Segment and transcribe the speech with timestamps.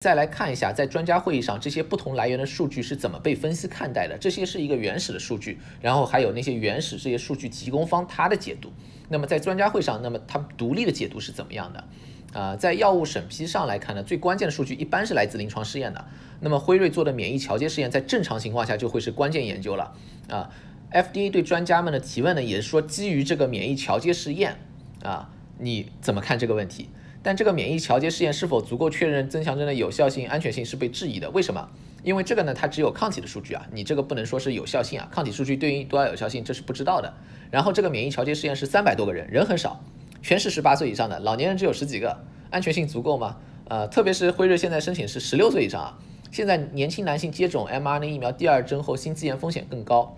[0.00, 4.16] 再来看一下，在专家会议上这些不同来源的数据是怎么被分析看待的。
[4.16, 8.72] 这些是一个原始的数据，然后还有那些原始这些数据提供方他的解读。
[9.08, 11.84] 那么在专家会上，那么他独立的解读是怎么样的？
[12.32, 16.06] 啊，在药物审批上来看呢，最关键的数据一般是来自临床试验的。
[16.38, 19.92] 那么辉瑞做的免疫桥接试验，在正常情况下就会是关键研究了。
[20.28, 20.48] 啊
[20.92, 24.58] ，FDA 对专家们的提问呢，也是说基于这个免疫桥接试验，
[25.02, 25.28] 啊，
[25.58, 26.88] 你怎么看这个问题？
[27.22, 31.28] 但这个免疫调节试验是否足够确认增强针的有效性、安全性是被质疑的。
[31.30, 31.68] 为什么？
[32.04, 35.08] 因为这个呢，它只有抗体的数据啊，你这个不能说是有效性啊。
[35.10, 37.12] 抗体数据对应多少有效性，这是不知道的。
[37.50, 39.82] 然后这个免疫调节试验是三百多个人，人很少，
[40.22, 43.36] 全是十八岁以上的，老年人只有十几个，安全性足够吗？
[43.68, 45.98] 呃，特别是辉瑞现在申请是十六岁以上啊。
[46.30, 50.16] 现在年轻男性接种 mRNA 疫苗第二针后心肌炎风险更高，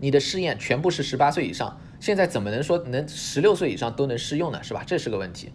[0.00, 4.62] 你的试验全部是十八岁以上，现在怎么能说能十六岁以上都能适用呢？
[4.62, 4.82] 是吧？
[4.84, 5.50] 这是个问题。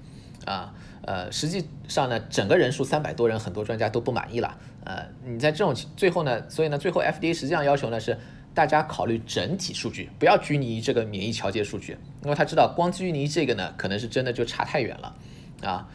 [0.46, 4.58] 啊，呃，实际上呢，整个人数三百多人，很多专家都不满意了。
[4.86, 8.18] 呃，你在这种最后呢，所以呢，最后 FDA 实际上要求呢是
[8.54, 15.16] 大家考虑整体数据，不要拘泥于这个免疫调节数据，因为他知道光拘泥这个呢，可能是真的就差太远了。
[15.62, 15.88] 啊，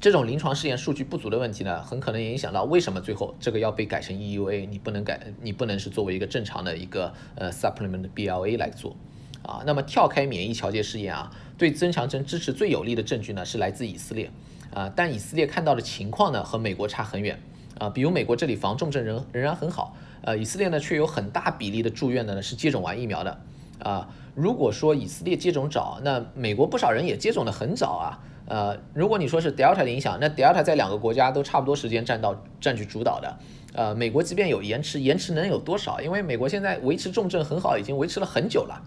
[0.00, 8.96] 这种临床试验数据不足的问题呢，很可能影响到为什么最后这个要被改成 EUA，你不能改，你不能是作为一个正常的一个呃 supplement BLA 来做。
[9.42, 14.30] 啊，那么跳开免疫调节试验啊，对增强针支持最有力的证据呢是来自以色列
[14.72, 17.40] 啊，但以色列看到的情况呢和美国差很远
[17.78, 23.40] 啊，比如美国这里防重症仍仍然很好，呃，以色列呢却有很大比例的住院的呢是接种完疫苗的
[23.80, 24.08] 啊。
[24.34, 28.18] 如果说以色列接种早，那美国不少人也接种的很早啊。
[28.46, 33.38] 呃，如果你说是 Delta 的影响，那 Delta 在两个国家都差不多时间占到占据主导的，
[33.72, 36.00] 呃，美国即便有延迟，延迟能有多少？
[36.00, 38.82] 因为美国现在维持重症很好，已经维持了很久了。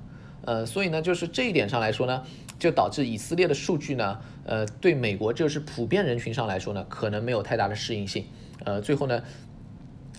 [0.46, 2.24] 呃，所以呢，就是这一点上来说呢，
[2.58, 8.26] 就导致以色列的数据呢，呃，对美国就是普遍人群上来说呢，可能没有太大的适应性。
[8.64, 9.22] 呃，最后呢，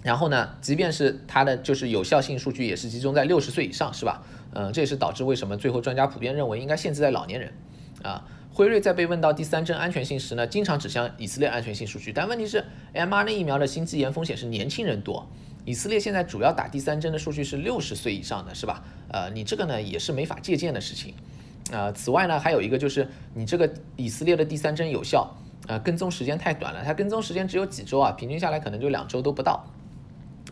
[0.02, 4.22] 然后呢，即便是它的就是有效性数据也是集中在六十岁以上，是吧？
[4.52, 7.52] 嗯，这也是导致为什么最后专家普遍认为应该限制在老年人。
[8.02, 12.64] 啊，辉瑞在被问到第三针安全性时呢，经常指向以色列安全性数据，但问题是
[12.95, 15.28] mRNA 疫苗的心肌炎风险是年轻人多。
[15.64, 18.84] 以色列现在主要打第三针的数据是六十岁以上的，是吧？
[19.08, 21.14] 呃，你这个呢也是没法借鉴的事情。
[21.70, 25.28] 呃，此外呢，还有一个就是你这个以色列的第三针有效，
[25.67, 29.64] 呃，跟踪时间太短了，它跟踪时间只有几周啊，平均下来可能就两周都不到。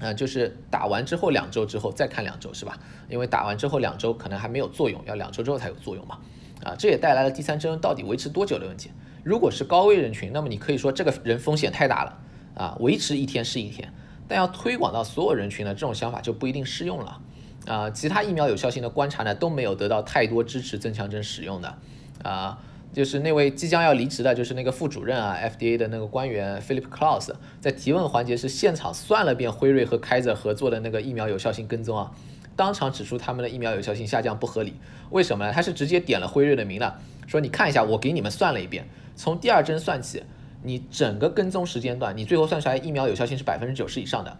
[0.00, 2.76] 呃，就是打完之后两周之后再看两周，是吧？
[3.08, 6.18] 因为打完之后两周可能还没有作用，要两周之后才有作用嘛。
[6.64, 8.90] 啊，这也带来了第三针到底维持多久的问题。
[9.22, 12.18] 如果是高危人群，那么你可以说这个人风险太大了
[12.56, 13.92] 啊，维持一天是一天。
[14.26, 17.20] 但要推广到所有人群呢，这种想法就不一定适用了。
[17.66, 21.78] 啊，其他疫苗有效性的观察呢，都没有得到太多支持增强针使用的。
[22.22, 22.58] 啊，
[22.92, 32.12] 就是那位即将要离职的，就是那个副主任啊，FDA 的那个官员 Philip Klaus，在提问环节是现场算了遍辉瑞和 Kaiser 合作的那个疫苗有效性跟踪啊，
[32.54, 34.74] 当场指出他们的疫苗有效性下降不合理。
[35.10, 35.52] 为什么呢？
[35.52, 38.86] 他是直接点了辉瑞的名了，说你看一下，我给你们算了一遍，
[39.16, 40.22] 从第二针算起。
[40.66, 44.34] 你整个跟踪时间段，你最后算出来疫苗有效性是百分之九十以上的，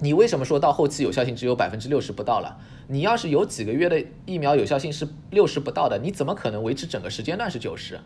[0.00, 2.56] 你为什么说到后期有效性只有百分之六十不到了？
[2.86, 7.98] 你要是有几个月的疫苗有效性是六十不到的，你怎么可能维持整个时间段是九十？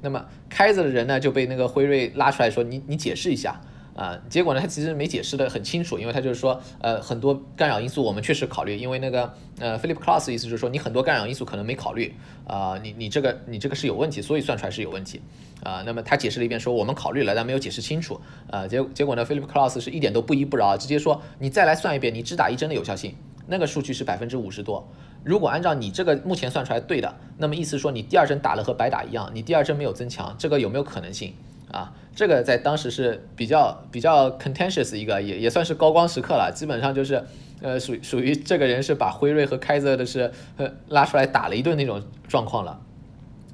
[0.00, 3.60] 那么开着的人呢就被那个辉瑞拉出来说，你你解释一下。
[3.98, 12.14] 啊，结果呢，他其实没解释的很清楚，因为他就是说，呃，很多干扰因素我们确实考虑，因为那个呃，Philip Klaus 的意思就是说，你很多干扰因素可能没考虑，
[12.46, 15.20] 啊，你你这个你这个是有问题，所以算出来是有问题，
[15.64, 18.20] 啊，那么他解释了一遍，说我们考虑了，但没有解释清楚，
[18.52, 23.16] 啊，结结果呢，Philip Klaus 是一点都不依不饶，直接说你再来算一遍，你只打一针的有效性，
[23.48, 24.88] 那个数据是百分之五十多，
[25.24, 31.34] 如果按照你这个目前算出来对的，那么意思说你第二针打了和白打一样，你第二针没有增强，这个有没有可能性？
[31.70, 36.50] 啊，这个在当时是比较比较 contentious 一个，也也算是高光时刻了。
[36.52, 37.24] 基本上就是，
[37.60, 42.80] 呃，属属于这个人是把辉瑞和凯泽的是呃拉出来打了一顿那种状况了。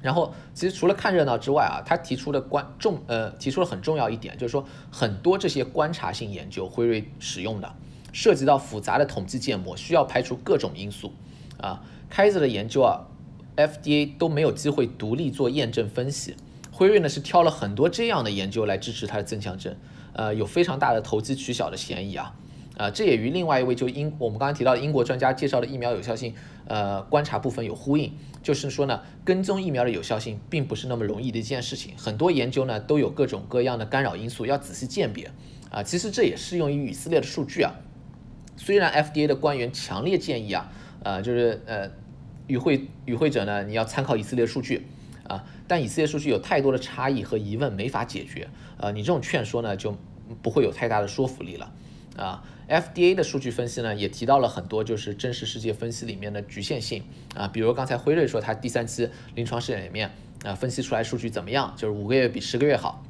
[0.01, 7.71] 然后，其实除了看热闹之外啊，他提出的关重呃提出了很重要一点，就是说很多这些观察性研究辉瑞使用的，
[8.13, 11.13] 涉及到复杂的统计建模，需要排除各种因素
[11.61, 11.83] 啊。
[12.09, 13.05] 开泽的研究啊
[13.55, 16.35] ，FDA 都没有机会独立做验证分析。
[16.75, 19.77] 辉瑞呢是挑了很多这样的研究来支持它的增强针，
[20.11, 22.35] 呃，有非常大的投机取巧的嫌疑啊，
[22.75, 26.35] 啊，这也与另外一位就英我们刚刚提到的英国专家介绍的疫苗有效性，
[26.67, 28.11] 呃，观察部分有呼应，
[28.43, 35.31] 就是说呢，跟踪疫苗的有效性并不是那么容易的一件事情，很多研究呢都有各种各样的干扰因素要仔细鉴别，
[35.71, 37.71] 啊，其实这也适用于以色列的数据啊，
[38.57, 40.69] 虽然 FDA 的官员强烈建议啊，
[41.03, 41.89] 呃，就是呃，
[42.47, 44.85] 与会与会者呢你要参考以色列数据。
[45.27, 49.97] 啊，但以色列数据有太多的差异和疑问没法解决，呃，你这种劝说呢就
[50.41, 51.71] 不会有太大的说服力了，
[52.15, 57.03] 啊，FDA 的数据分析呢也提到了很多就是真实世界分析里面的局限性，
[57.35, 60.11] 啊，比如刚才辉瑞说它第三期临床试验里面
[60.43, 63.03] 啊分析出来数据怎么样，就是五个月比十个月好，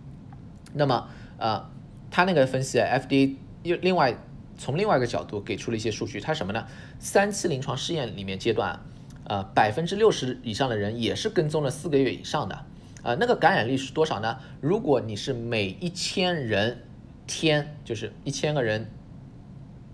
[0.73, 1.69] 那么呃，
[2.09, 4.15] 它那个分析 FDA 又另外
[4.57, 6.65] 从另外一个角度给出了一些数据，它什么呢？
[6.97, 8.79] 三期临床试验里面阶段。
[9.27, 12.65] 呃，百分之六十以上的人也是跟踪了四个月以上的，
[13.01, 14.37] 呃，那个感染率是多少呢？
[14.61, 16.83] 如果你是每一千人
[17.25, 18.87] 天，就是一千个人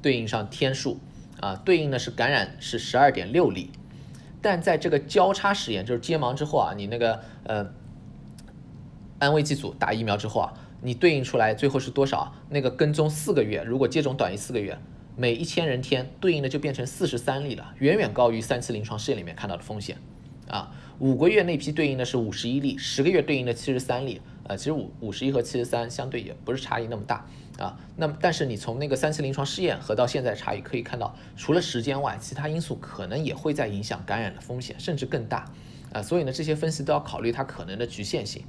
[0.01, 0.99] 对应上天数，
[1.39, 3.71] 啊，对应的是感染是十二点六例，
[4.41, 7.71] 但在这个交叉实验，就是接盲之后啊，你那个呃
[9.19, 12.35] 安慰剂组打疫苗之后啊，你对应出来最后是多少？
[12.49, 14.77] 那个跟踪四个月，如果接种短于四个月。
[15.15, 19.97] 每一千人天对应的就变成四十三例了，远远高于三期临床试验里面看到的风险，
[20.47, 27.25] 啊，五个月那批对应的是五十一例，十个月对应的七十三例，呃，其实五五十一和七十三相对也不是差异那么大，
[27.59, 35.51] 啊，那么但是你从那个三期临床试验和到现在差异可以看到，除了时间外，其他因素可能也会在影响感染的风险，甚至更大，
[35.93, 38.43] 啊，所以呢这些分析都要考虑它可能的局限性，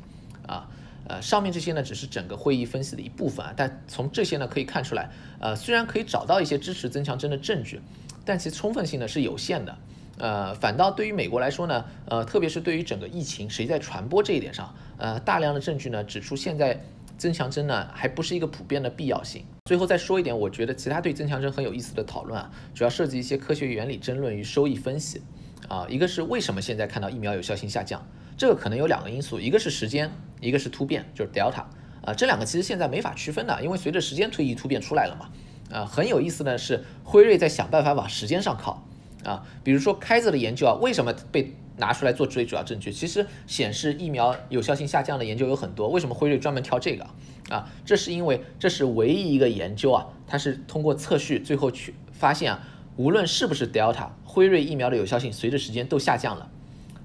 [0.47, 0.69] 啊。
[1.09, 5.11] 呃，上面这些呢只是整个会议分析的一部分啊，但从这些呢可以看出来，
[5.41, 7.81] 呃，虽然可以找到一些支持增强针的证据，
[8.25, 9.77] 但其充分性呢是有限的。
[10.19, 16.81] 呃，反倒对于美国来说呢，呃，特别是对于整个疫情谁在传播这一点上，呃，大量的证据呢指出现在
[17.17, 19.45] 增强针呢还不是一个普遍的必要性。
[19.65, 25.23] 最后再说一点，我觉得其他对增强针很有意思的讨论啊，主要涉及一些科学原理争论与收益分析。
[25.69, 28.05] 啊，一个是为什么现在看到疫苗有效性下降？
[28.37, 31.65] 这个可能有两个因素，一个是时间，一个是突变，就是 Delta。
[32.05, 35.31] 啊，这两个其实现在没法区分的，因为随着时间推移，突变出来了嘛。
[35.77, 38.87] 啊，很有意思的是，辉瑞在想办法往时间上靠。
[39.25, 42.91] 啊，比如说开着的研究啊，为什么被拿出来做最主要证据？
[42.91, 47.07] 其实显示疫苗有效性下降的研究有很多，为什么辉瑞专门挑这个？
[47.49, 56.51] 啊，这是因为这是唯一一个研究啊，它是通过测序最后去发现啊，无论是不是 Delta，辉瑞疫苗的有效性随着时间都下降了。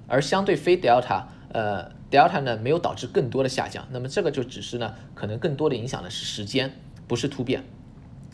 [0.08, 1.22] 而相对非 Delta，
[1.52, 6.72] 呃，Delta 呢没有导致更多的下降，那么这个就只是呢，可能更多的影响的是时间，
[7.06, 7.62] 不是突变。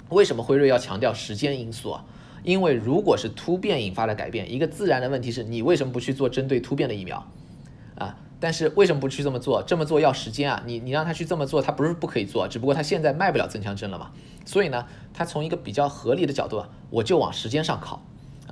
[0.08, 2.04] 为什么辉瑞要强调时间因素啊？
[2.42, 7.26] 因为如果是突变引发的改变，一个自然的问题是你为什么不去做针对突变的疫苗
[7.96, 8.16] 啊？
[8.38, 9.62] 但是为什么不去这么做？
[9.62, 10.62] 这么做要时间啊！
[10.66, 14.10] 你你让他去这么做，他不是不可以做，只不过他现在卖不了增强针了嘛。
[14.44, 18.04] 所以呢，他从一个比较合理的角度啊，我就往时间上靠。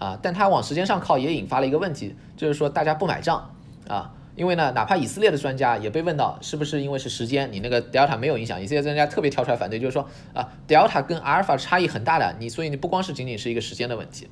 [0.03, 3.55] 啊，但它往时间上靠也引发了一个问题，就是说大家不买账
[3.87, 8.61] 啊，因为呢，哪怕以色列的专家也被问到，是不是因为是时间，你那个 Delta 没有影响？
[8.61, 14.29] 以色列专家特别跳出来反对，就是说啊，Delta 跟阿尔法差异很大的，你所以你不光是仅仅是一个时间的问题，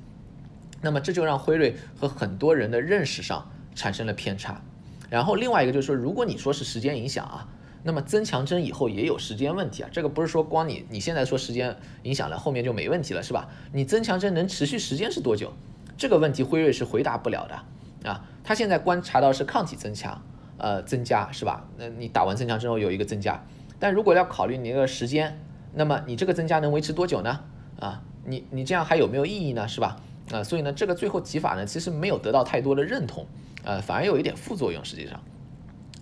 [0.80, 4.60] 那么这就让辉瑞和很多人的认识上产生了偏差。
[5.08, 7.46] 然后另外一个就是说，如果你说是时间影响啊。
[7.82, 13.48] 那么增强针以后也有时间问题啊，这个不是说光你你现在说时间影响了，后面就没问题了是吧？
[13.72, 15.52] 你增强针能持续时间是多久？
[15.96, 18.24] 这个问题辉瑞是回答不了的啊。
[18.42, 20.22] 他现在观察到是抗体增强，
[20.58, 21.68] 呃增加是吧？
[21.76, 23.42] 那你打完增强之后有一个增加，
[23.78, 25.40] 但如果要考虑你那个时间，
[25.74, 27.40] 那么你这个增加能维持多久呢？
[27.78, 29.68] 啊，你你这样还有没有意义呢？
[29.68, 29.96] 是吧？
[30.32, 33.26] 啊，所以呢，这个最后提法呢其实没有得到太多的认同，
[33.64, 35.20] 呃，反而有一点副作用，实际上。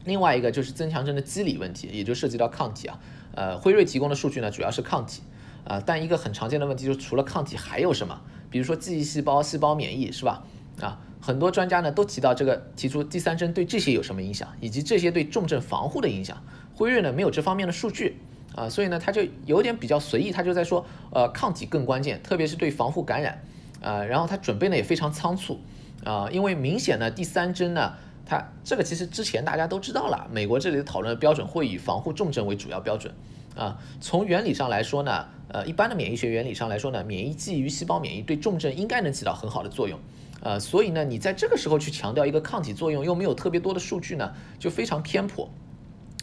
[0.08, 2.98] 另外一个就是增强针的机理问题，也就涉及到抗体啊。
[3.34, 5.22] 呃，辉瑞提供的数据呢主要是抗体
[5.64, 8.20] 啊，但一个很常见的问题就是除了抗体还有什么？
[8.50, 10.42] 比如说记忆细胞、细胞免疫是吧？
[10.80, 16.42] 啊，很多专家呢都提到这个，提出第三针对这些有什么影响，以及这些对重症防护的影响。
[16.74, 18.16] 辉瑞呢没有这方面的数据
[18.56, 23.44] 啊，所以呢他就有点比较随意，他就在说，呃，抗体更关键，特别是对防护感染
[23.82, 24.02] 啊。
[24.02, 25.60] 然后他准备呢也非常仓促
[26.02, 27.92] 啊，因为明显呢第三针呢。
[28.28, 33.10] 它这个其实之前大家都知道了，美国这里的讨论的标准会以防护重症为主要标准
[33.56, 33.78] 啊。
[34.02, 39.98] 从原理上来说呢，呃，一般的免疫学原理上来说呢，免疫基于细胞免疫对重症应该能起到很好的作用，
[40.42, 45.48] 呃，所以呢，你在这个时候去强调一个抗体作用，又没有特别多的数据呢，就非常偏颇。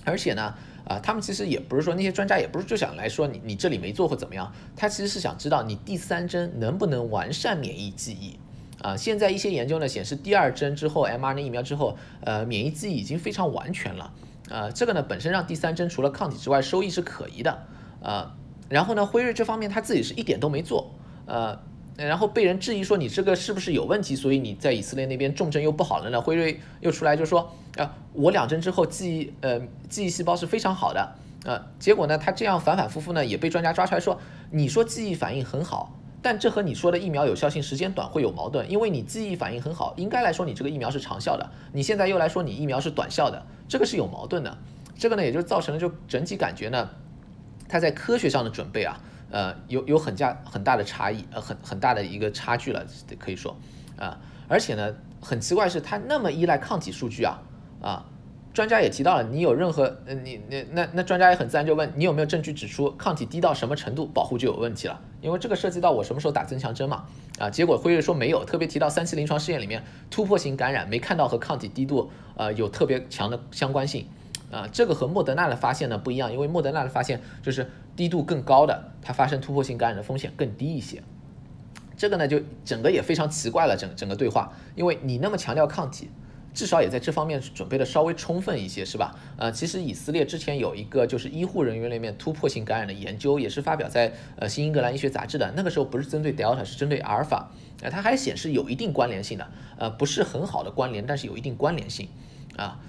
[0.04, 0.54] 而且呢，
[0.88, 8.38] 啊，他们其实也不是说那些专家也不是就想来说你你这里没做或怎么样，他其实是想知道你第三针能不能完善免疫记忆。
[8.86, 14.14] 啊，现在一些研究呢显示，第二针之后，mRNA 疫苗之后，呃，免疫记忆已经非常完全了。
[14.48, 17.66] 呃，这个呢本身让第三针除了抗体之外，收益是可疑的。
[18.02, 18.32] 呃，
[18.70, 20.92] 然后呢，辉瑞这方面他自己是一点都没做。
[21.26, 21.60] 呃，
[21.98, 24.16] 然后被人质疑说你这个是不是有问题？
[24.16, 26.22] 所以你在以色列那边重症又不好了呢？
[26.22, 31.16] 辉瑞又出来就说，啊，我两针之后记忆，呃，记忆细胞是非常好的。
[31.44, 35.92] 呃，结果呢，他这样反反复复呢，也被专家抓出来说，你说记忆反应很好。
[36.26, 44.58] 但这和你说的疫苗有效性时间短会有矛盾，因为你记忆反应很好，应该来说你这个疫苗是长效的，你现在又来说你疫苗是短效的，这个是有矛盾的。
[44.98, 46.90] 这个呢，也就造成了就整体感觉呢，
[47.70, 52.84] 它在科学上的准备啊，呃，有有很加很大的差异，呃，很很大的一个差距了，
[53.20, 53.56] 可以说
[53.96, 57.40] 啊，而且呢，很奇怪是它那么依赖抗体数据啊，
[57.84, 58.06] 啊。
[58.52, 67.04] 专家也提到了，你有任何，呃，你你那那专家也很自然就问你有没有证据指出抗体低到什么程度保护就有问题了，因为这个涉及到我什么时候打增强针嘛，
[67.40, 74.06] 啊，结果辉瑞说没有，特别提到三期临床试验里面突破性感染没看到和抗体低度呃有特别强的相关性，
[74.52, 81.02] 啊，这个和莫德纳的发现呢不一样，因为莫德纳的发现就是低度更高的它发生突破性感染的风险更低一些，
[81.98, 86.08] 这个呢就整个也非常奇怪了，整整个对话，因为你那么强调抗体。
[86.56, 89.14] 至少也在这方面准备的稍微充分一些，是吧？
[89.38, 95.54] 呃，其实以色列之前有一个就是医护人员里面突破性感染的研究，也是发表在呃新英格兰医学杂志的。
[95.56, 99.48] 那个时候不是针对 Delta，是针对阿尔法，呃，它还显示有一定关联性的，
[99.78, 102.08] 呃，不是很好的关联，但是有一定关联性，
[102.56, 102.80] 啊。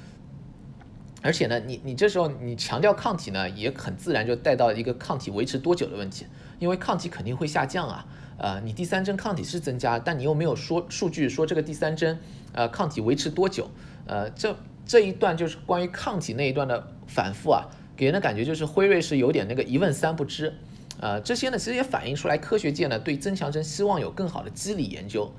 [1.23, 6.26] 而且呢，你你这时候你强调抗体呢，也很自然就带到一个抗体维持多久的问题，
[6.61, 8.06] 因为抗体肯定会下降啊。
[8.38, 12.19] 呃，你第三针抗体是增加，但你又没有说数据说这个第三针，
[12.52, 13.71] 呃，抗体维持多久？
[14.07, 17.66] 呃，这这一段就是关于抗体那一段的反复啊，
[17.97, 20.55] 给人的感觉就是辉瑞是有点那个一问三不知。
[21.00, 25.31] 呃，这些呢其实也反映出来科学界呢对增强针希望有更好的机理研究。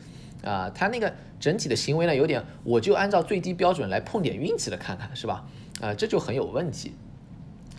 [0.43, 5.45] 啊，他那个整体的行为呢有点，我就按照最低标准来碰点运气的看看，是吧？
[5.81, 6.93] 啊，这就很有问题。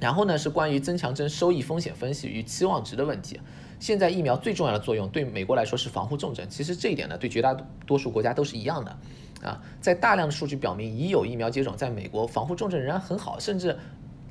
[0.01, 3.41] 然后呢是关于增强针收益风险分析与期望值的问题。
[3.81, 6.47] 现在疫苗最重要的作用，对美国来说是防护重症。
[6.49, 7.57] 其实这一点呢，对绝大
[7.87, 8.99] 多数国家都是一样的。
[9.41, 13.77] 啊，在大量的数据表明已有疫苗接种在美国防护重症仍然很好，甚至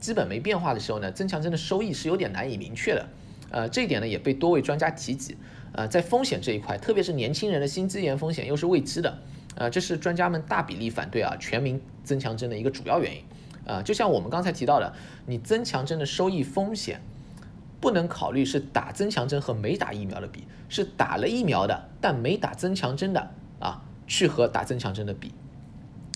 [0.01, 3.07] 基本没变化的时候呢，增强针的收益是有点难以明确的。
[3.49, 5.37] 呃，这一点呢也被多位专家提及。
[5.71, 9.17] 呃，在风险这一块，特别是年轻人的心肌炎风险又是未知的。
[9.55, 13.23] 呃，这是专家们大比例反对啊全民增强针的一个主要原因。
[13.65, 14.93] 啊，就像我们刚才提到的，
[15.25, 16.99] 你增强针的收益风险。
[17.79, 25.31] 不能考虑是打增强针和没打疫苗的比，是打了疫苗的但没打增强针的啊，去和打增强针的比。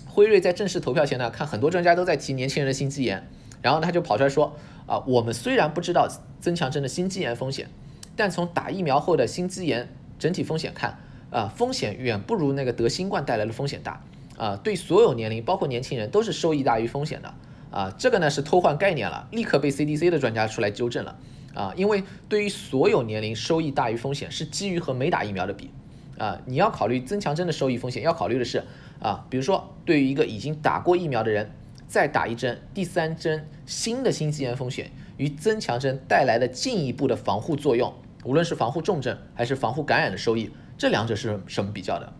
[0.07, 3.27] 辉瑞在正式投票前呢，看很多专家都在提年轻人的心肌炎，
[3.61, 4.55] 然后他就跑出来说
[4.87, 6.07] 啊，我们虽然不知道
[6.39, 7.69] 增强针的心肌炎风险，
[8.15, 9.87] 但从打疫苗后的心肌炎
[10.19, 10.97] 整体风险看
[11.29, 14.03] 啊，风险远不如那个得新冠带来的风险大
[14.37, 17.33] 啊，对所有年龄包括年轻人都是收益大于风险的
[17.71, 21.15] 啊，这个呢是偷换概念了，立刻被 CDC 的专家出来纠正了。
[21.53, 25.69] 啊，因为对于所有年龄收益大于风险是基于和没打疫苗的比，
[26.17, 28.63] 啊，你要考虑增强针的收益风险，要考虑的是
[29.01, 31.51] 啊，比如说对于一个已经打过疫苗的人，
[31.87, 37.93] 再打一针第三针新的心肌炎风险与增强针带来的进一步的防护作用，
[38.23, 42.13] 无论是防护重症还是防护感染的收益，这两者是什么比较的？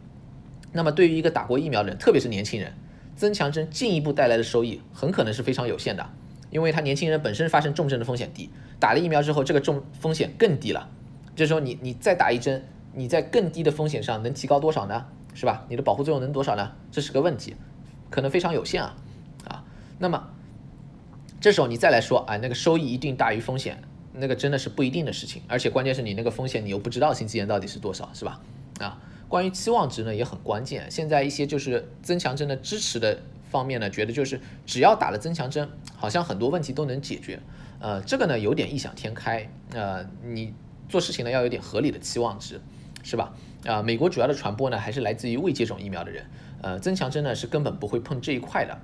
[0.74, 2.74] 那么对于一个打过疫苗的人，特别是年轻人，
[3.16, 6.10] 增强针进一步带来的收益很可能是非常有限的。
[6.50, 8.50] 因为他年轻人本身发生重症的风险低，
[8.82, 10.90] 打了疫苗之后，这个重风险更低了。
[11.36, 15.06] 这时候你你再打一针，你在更低的风险上能提高多少呢？
[15.36, 15.64] 是吧？
[15.70, 16.72] 你的保护作用能多少呢？
[16.92, 17.56] 这是个问题，
[18.10, 18.98] 可能非常有限啊
[19.48, 19.64] 啊。
[20.00, 20.28] 那么
[21.40, 23.80] 这时候你再来说，啊，那个收益一定大于风险，
[24.14, 25.44] 那个真的是不一定的事情。
[25.48, 28.42] 而且关键是你那个风险你又不知道心肌炎到底是多少，是吧？
[28.80, 30.90] 啊，关于期望值呢也很关键。
[30.90, 33.20] 现在一些就是增强针的支持的。
[33.52, 37.40] 方面呢，觉得就是只要打了增强针，好像很多问题都能解决。
[37.80, 39.48] 呃，这个呢有点异想天开。
[39.74, 40.54] 呃，你
[40.88, 42.62] 做事情呢要有点合理的期望值，
[43.04, 43.34] 是吧？
[43.66, 46.26] 啊，美国主要的传播呢还是来自于未接种疫苗的人。
[46.62, 48.78] 呃，增强针呢是根本不会碰这一块的。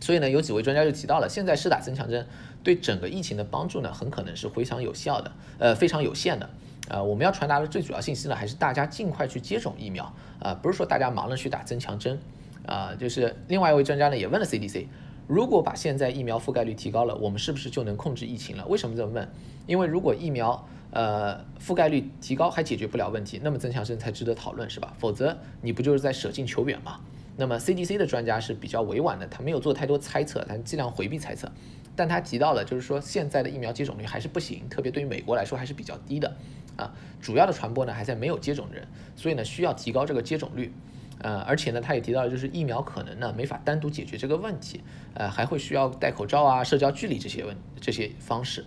[0.00, 2.26] 所以呢，有几位专家就提到了，现在施打增强针
[2.62, 6.48] 对整个疫情的帮助呢，很可能是非常有效的，呃，非常有限的。
[6.88, 10.14] 呃，我们要传达的最主要信息呢，还是大家尽快去接种疫苗。
[10.40, 12.18] 啊，不是说大家忙着去打增强针。
[12.66, 14.86] 啊，就是另外一位专家呢也问了 CDC，
[15.26, 18.66] 如果把现在疫苗覆盖率提高了，我们是不是就能控制疫情了？
[18.66, 19.28] 为什么这么问？
[19.66, 24.94] 因为如果疫苗呃覆盖率提高还解决不了问题，那么增强针才值得讨论，是吧？
[24.98, 27.00] 否则你不就是在舍近求远吗？
[27.36, 31.50] 那么 CDC 的专家是比较委婉的，他没有做太多猜测，他尽量回避猜测，
[31.96, 36.36] 但他提到了就是说现在的疫苗接种率还是不行，特别对于美国来说还是比较低的
[36.76, 38.86] 啊，主要的传播呢还在没有接种人，
[39.16, 40.70] 所以呢需要提高这个接种率。
[41.20, 44.82] 呃，而且呢，他也提到，就是疫苗可能呢没法单独解决这个问题，
[45.14, 48.64] 呃，还会需要戴口罩啊、社交距离这些问这些方式。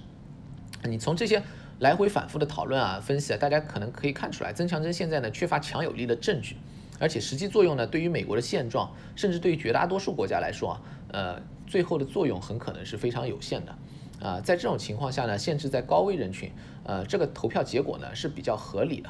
[0.84, 1.42] 你从这些
[1.80, 6.58] 来回反复的讨论啊、分析啊，大家可能可以看出来，增强针现在呢缺乏强有力的证据，
[7.00, 10.82] 而且实际作用呢对于美国的现状，甚至对于绝大多数国家来说啊，
[11.12, 13.76] 呃，最后的作用很可能是非常有限的。
[14.22, 16.50] 啊，在这种情况下呢，限制在高危人群，
[16.86, 19.10] 呃，这个投票结果呢是比较合理的，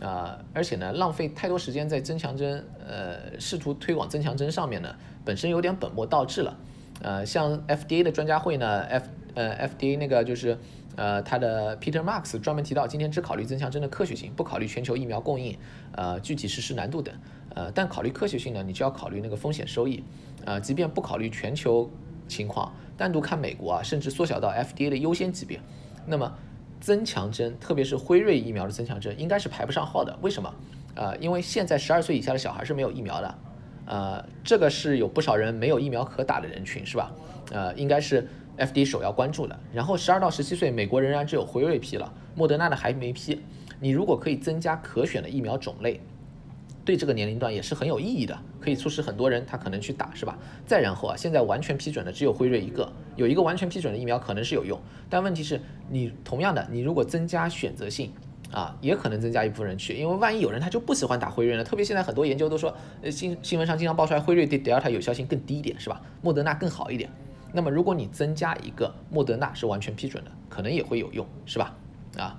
[0.00, 6.56] 啊，而且呢，浪费太多时间在增强针，呃，试图推广增强针上面呢，本身有点本末倒置了，
[7.02, 10.58] 呃，像 FDA 的专家会呢，F，呃，FDA 那个就是，
[10.96, 15.56] 呃，他的 Peter Marks 专门提到，今天只考虑增强针的科学性，不考虑全球疫苗供应，
[15.92, 17.14] 呃，具体实施难度等，
[17.54, 20.04] 呃，但考虑科学性呢，你就要考虑那个风险收益，
[20.44, 21.90] 呃，即便不考虑全球
[22.28, 22.70] 情况。
[22.98, 25.60] 单独看美国啊，甚至缩小到 FDA 的优先级别，
[26.06, 26.32] 那么
[26.86, 30.16] 增强针，特别是辉瑞疫苗的增强针，应该是排不上号的。
[30.22, 30.54] 为什么？
[30.94, 33.38] 呃，因为现在十二岁以下的小孩是没有疫苗的，
[33.86, 37.10] 呃，这个是有不少人没有疫苗可打的人群，是吧？
[37.50, 39.58] 呃，应该是 FDA 首要关注的。
[39.72, 43.42] 然后十二到十七岁，美国仍然只有辉瑞批了，莫德纳的还没批。
[43.80, 46.00] 你如果可以增加可选的疫苗种类。
[46.84, 50.38] 对这个年龄段也是很有意义的，可以促使很多人他可能去打，是吧？
[50.64, 54.80] 再然后啊，现在完全批准的只有辉瑞一个，有一个完全批准的疫苗可能是有用，
[55.10, 58.12] 但问题是，你同样的，你如果增加选择性
[58.52, 61.64] 啊，也可能增加一部分人去，因为万一有人他就不喜欢打辉瑞呢？
[61.64, 66.00] 特别现在很多研究都说，呃新新闻上经常爆出来辉瑞对德尔塔有效性更低一点，是吧？
[66.22, 67.10] 莫德纳更好一点。
[67.52, 71.74] 那么如果你增加一个莫德纳是完全批准的，可能也会有用，是吧？
[72.16, 72.38] 啊。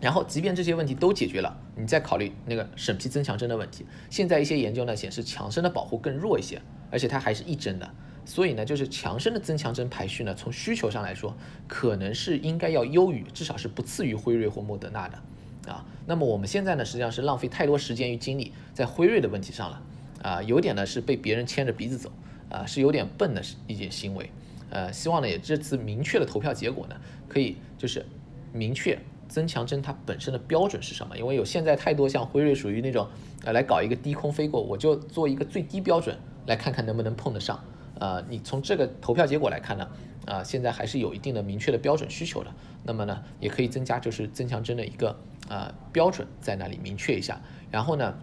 [0.00, 3.86] 然后，即便这些问题都解决了，你再考虑那个审批增强针的问题。
[4.10, 7.90] 现在一些研究呢显示，强生的保护更弱一些，而且它还是一针的。
[8.24, 11.36] 所以呢，就是强生的增强针排序呢，从需求上来说，
[11.68, 15.84] 可能是应该要优于，至少是不次于辉瑞或莫德纳的啊。
[16.06, 19.82] 那么我们现在呢，实际上是浪费太多时间与精力在辉瑞的问题上了
[20.22, 22.10] 啊，有点呢是被别人牵着鼻子走
[22.50, 24.30] 啊，是有点笨的一件行为。
[24.70, 26.96] 呃，希望呢也这次明确的投票结果呢，
[27.28, 28.04] 可以就是
[28.52, 28.98] 明确。
[29.26, 31.16] 增强针它本身的标准是什么？
[31.18, 33.08] 因为有现在太多像辉瑞属于那种，
[33.42, 36.16] 呃，来搞一个低空飞过，我就做一个最低标准，
[36.46, 37.64] 来看看能不能碰得上。
[38.00, 39.88] 呃，你从这个投票结果来看呢，
[40.26, 42.52] 啊，现在还是有一定的明确的标准需求的。
[42.82, 47.40] 那么呢，也可以增加就是增强针的一个呃标准在那里明确一下。
[47.70, 48.18] 然后呢，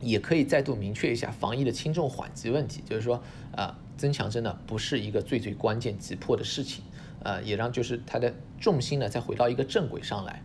[0.00, 3.22] 也可以再度明确一下防疫的轻重缓急问题，就是说，
[3.56, 6.84] 呃，增强针呢不是一个最最关键急迫的事情。
[7.24, 10.42] 呃，也让就是它的重心呢再回到一个正轨上来。